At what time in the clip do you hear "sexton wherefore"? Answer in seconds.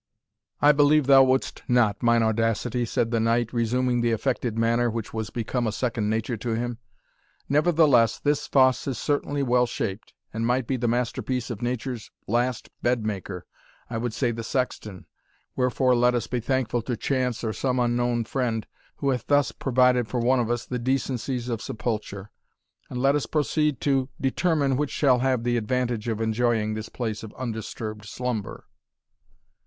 14.43-15.95